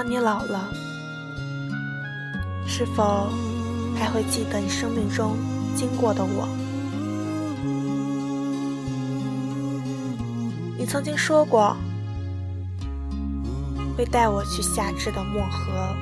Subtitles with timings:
[0.00, 0.68] 当你老了，
[2.68, 3.32] 是否
[3.98, 5.36] 还会记得你生命中
[5.74, 6.46] 经过的我？
[10.78, 11.76] 你曾经说过，
[13.96, 15.92] 会带我去夏至的漠河，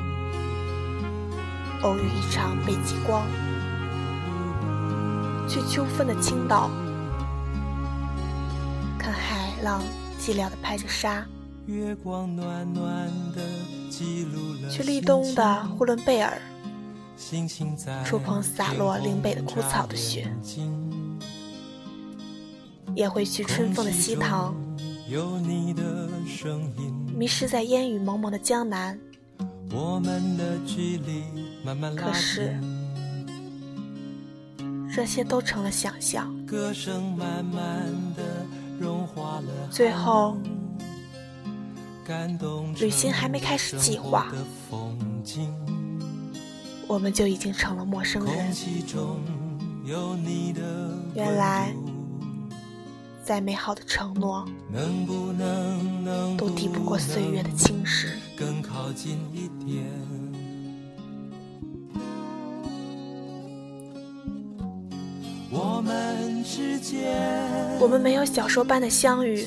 [1.81, 3.23] 偶遇一场北极光；
[5.49, 6.69] 去秋分的青岛，
[8.99, 9.81] 看海浪
[10.21, 11.25] 寂寥的拍着沙。
[11.67, 13.43] 月光暖暖的
[14.71, 16.41] 去立冬的呼伦贝尔，
[18.05, 20.33] 触碰洒落岭北的枯草的雪，
[22.95, 24.55] 也会去春风的西塘，
[27.17, 28.97] 迷失在烟雨蒙蒙的江南。
[31.97, 32.57] 可是，
[34.95, 36.33] 这些都成了想象，
[39.69, 40.37] 最后。
[42.79, 44.33] 旅行还没开始计划，
[46.87, 48.55] 我们就已经成了陌生人。
[51.15, 51.75] 原来，
[53.25, 54.45] 再美好的承诺，
[56.37, 58.11] 都抵不过岁月的侵蚀。
[67.79, 69.45] 我们没有小说般的相遇。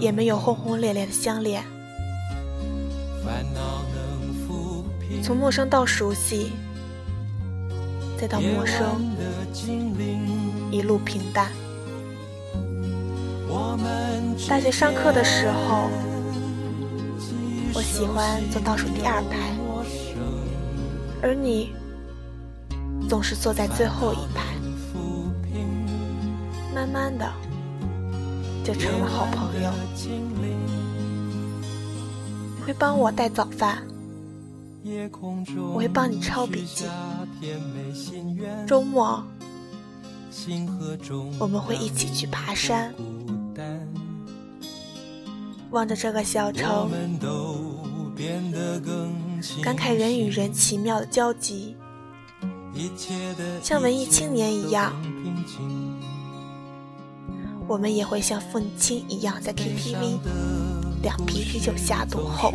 [0.00, 1.64] 也没有轰轰烈烈的相恋，
[5.22, 6.52] 从陌生到熟悉，
[8.18, 9.00] 再到陌生，
[10.70, 11.50] 一路平淡。
[14.48, 15.88] 大学上课的时候，
[17.72, 19.56] 我喜欢坐倒数第二排，
[21.22, 21.72] 而你
[23.08, 24.42] 总是坐在最后一排。
[26.74, 27.43] 慢慢的。
[28.64, 29.70] 就成了好朋友。
[32.56, 33.86] 你会帮我带早饭，
[35.70, 36.86] 我会帮你抄笔记。
[38.66, 39.22] 周末，
[41.38, 42.94] 我们会一起去爬山。
[45.70, 46.90] 望着这个小城，
[49.62, 51.76] 感慨人与人奇妙的交集，
[53.62, 54.90] 像文艺青年一样。
[57.66, 60.18] 我们也会像父亲一样，在 KTV
[61.02, 62.52] 两瓶啤酒下肚后，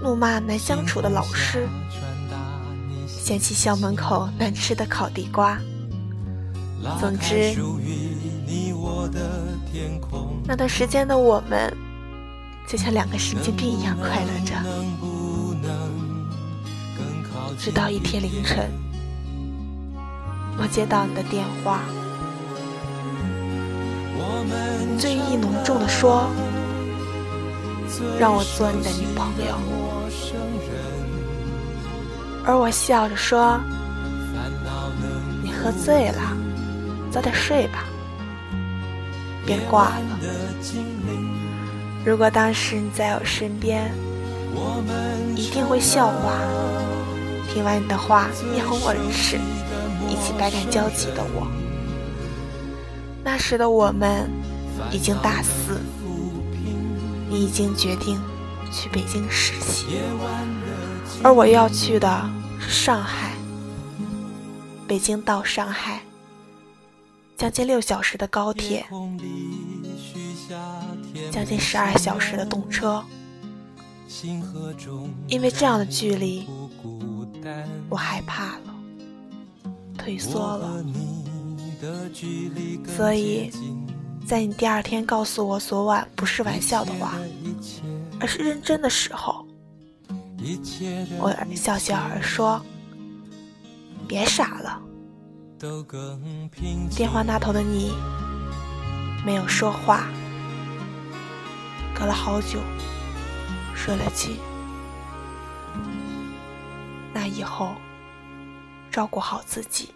[0.00, 1.68] 怒骂难相处的老师，
[3.06, 5.58] 嫌弃校门口难吃的烤地瓜。
[7.00, 7.56] 总之，
[10.46, 11.76] 那段时间的我们，
[12.68, 14.54] 就像两个神经病一样快乐着。
[17.58, 18.70] 直到一天凌晨，
[20.56, 21.82] 我接到你的电话。
[24.98, 26.28] 醉意浓重的说
[28.18, 29.54] ：“让我做你的女朋友。”
[32.44, 33.60] 而我笑着说
[35.42, 36.36] ：“你喝醉了，
[37.10, 37.84] 早点睡吧，
[39.44, 40.18] 别挂了。
[42.04, 43.92] 如果当时你在我身边，
[45.36, 46.40] 一定会笑话。
[47.52, 49.38] 听完你的话，面红耳赤，
[50.08, 51.46] 一起百感交集的我。”
[53.30, 54.26] 那时的我们
[54.90, 55.78] 已经大四，
[57.28, 58.18] 你已经决定
[58.72, 59.84] 去北京实习，
[61.22, 63.34] 而我要去的是上海。
[64.86, 66.00] 北京到上海，
[67.36, 68.86] 将近六小时的高铁，
[71.30, 73.04] 将近十二小时的动车。
[75.26, 76.48] 因为这样的距离，
[77.90, 78.74] 我害怕了，
[79.98, 80.82] 退缩了。
[82.96, 83.50] 所以，
[84.26, 87.14] 在你第二天告诉我昨晚不是玩笑的话，
[88.20, 89.46] 而是认真的时候，
[91.18, 92.60] 我笑笑而说
[94.08, 94.82] ：“别傻了。”
[96.96, 97.92] 电话那头的你
[99.24, 100.08] 没有说话，
[101.94, 102.60] 隔了好久，
[103.74, 104.38] 睡了气。
[107.12, 107.74] 那以后，
[108.90, 109.90] 照顾好自己。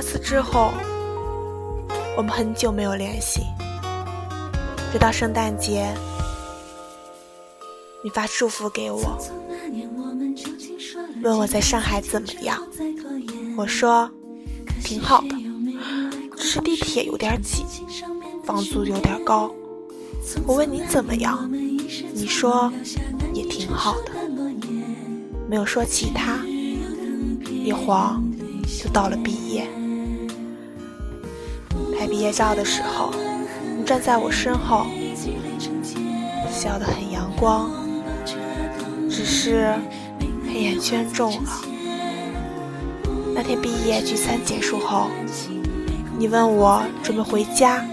[0.00, 0.72] 那次之后，
[2.16, 3.40] 我们很久没有联系，
[4.92, 5.92] 直到圣诞节，
[8.04, 9.18] 你发祝福给我，
[11.20, 12.62] 问我在上海怎么样。
[13.56, 14.08] 我说
[14.84, 15.34] 挺好的，
[16.36, 17.64] 只是地铁有点挤，
[18.44, 19.52] 房租有点高。
[20.46, 21.50] 我问你怎么样，
[22.14, 22.72] 你说
[23.34, 24.12] 也挺好的，
[25.48, 26.38] 没有说其他。
[26.44, 28.22] 一晃
[28.80, 29.68] 就到了毕业。
[32.10, 33.12] 毕业照的时候，
[33.76, 34.86] 你站在我身后，
[36.50, 37.70] 笑得很阳光，
[39.10, 39.74] 只是
[40.46, 41.50] 黑眼圈重了。
[43.34, 45.08] 那天毕业聚餐结束后，
[46.18, 47.84] 你问我准备回家，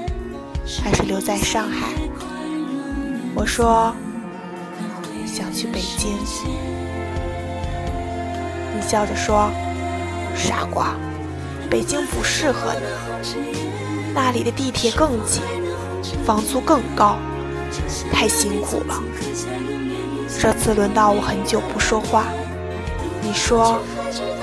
[0.81, 1.89] 还是留在上海？
[3.35, 3.93] 我说
[5.25, 6.17] 想去北京。
[8.73, 9.51] 你笑着说
[10.35, 10.95] ：“傻瓜，
[11.69, 12.79] 北京不适合你。”
[14.15, 15.41] 那里的地铁更挤，
[16.25, 17.17] 房租更高，
[18.13, 19.03] 太辛苦了。
[20.39, 22.25] 这次轮到我很久不说话，
[23.21, 23.77] 你说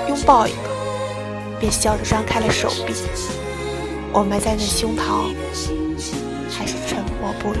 [0.07, 0.69] 拥抱一个，
[1.59, 2.93] 便笑着张开了手臂。
[4.13, 5.33] 我埋在那胸膛，
[6.51, 7.59] 还是沉默不语。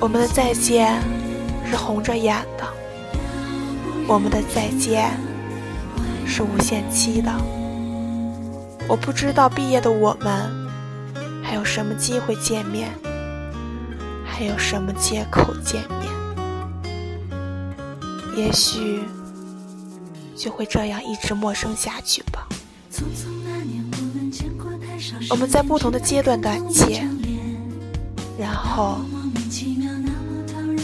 [0.00, 1.00] 我们的再见
[1.70, 2.66] 是红着眼的，
[4.08, 5.16] 我们的再见。
[6.26, 7.30] 是无限期的，
[8.88, 10.50] 我不知道毕业的我们
[11.42, 12.90] 还有什么机会见面，
[14.24, 16.10] 还有什么借口见面，
[18.36, 19.00] 也许
[20.36, 22.48] 就会这样一直陌生下去吧。
[25.30, 27.04] 我们在不同的阶段感切，
[28.38, 29.00] 然后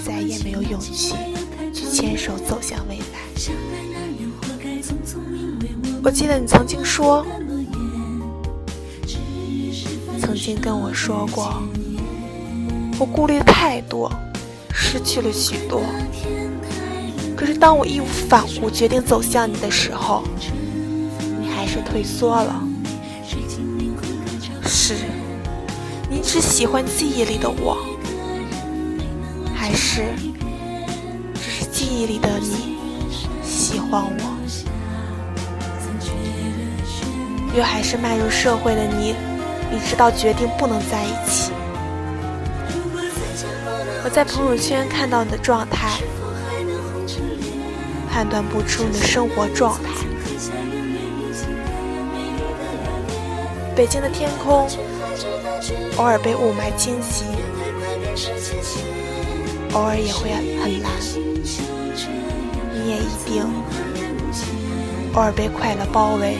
[0.05, 1.15] 再也没有勇气
[1.73, 2.87] 去牵手走向
[6.09, 7.23] 我记得你曾经说，
[10.19, 11.63] 曾经跟我说过，
[12.99, 14.11] 我顾虑太多，
[14.73, 15.83] 失去了许多。
[17.37, 20.25] 可是当我义无反顾决定走向你的时候，
[21.43, 22.59] 你还是退缩了。
[24.65, 24.95] 是，
[26.11, 27.77] 你只喜欢记忆里的我，
[29.55, 30.07] 还是
[31.35, 32.79] 只是记忆里的你
[33.45, 34.39] 喜欢我？
[37.55, 39.15] 又还是迈入社会的你，
[39.71, 41.51] 你知道决定不能在一起。
[44.05, 45.99] 我在朋友圈看到你的状态，
[48.11, 49.91] 判断不出你的生活状态。
[53.75, 54.69] 北京的天空
[55.97, 57.25] 偶尔被雾霾侵袭，
[59.73, 60.93] 偶尔也会很蓝。
[62.73, 63.45] 你也一定
[65.15, 66.37] 偶尔被快乐包围。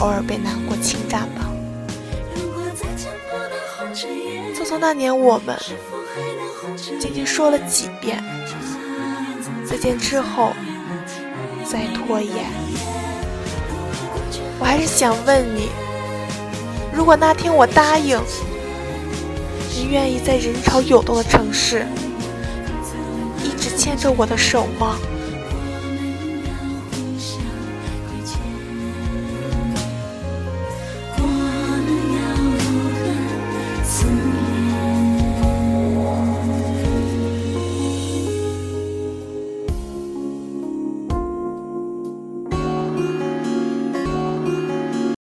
[0.00, 1.46] 偶尔被难过侵占吧。
[4.54, 5.56] 匆匆那年，我们
[6.98, 8.22] 仅仅说了几遍
[9.68, 10.52] 再见之后
[11.64, 12.46] 再拖延。
[14.58, 15.68] 我还是想问你，
[16.92, 18.18] 如果那天我答应，
[19.74, 21.86] 你愿意在人潮涌动的城市
[23.42, 24.96] 一直牵着我的手吗？